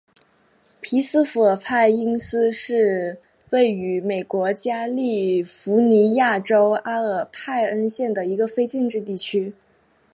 [0.81, 3.19] 皮斯富尔派因斯是
[3.51, 9.53] 位于美国加利福尼亚州阿尔派恩县的一个非建制地区。